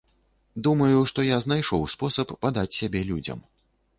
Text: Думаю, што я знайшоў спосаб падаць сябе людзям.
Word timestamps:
Думаю, 0.67 1.01
што 1.11 1.25
я 1.27 1.37
знайшоў 1.45 1.85
спосаб 1.95 2.33
падаць 2.45 2.77
сябе 2.79 3.01
людзям. 3.13 3.39